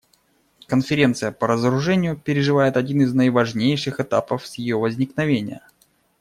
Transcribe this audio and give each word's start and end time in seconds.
Конференция 0.67 1.31
по 1.31 1.45
разоружению 1.45 2.17
переживает 2.17 2.75
один 2.75 3.01
из 3.03 3.13
наиважнейших 3.13 3.99
этапов 3.99 4.47
с 4.47 4.55
ее 4.55 4.75
возникновения. 4.79 5.61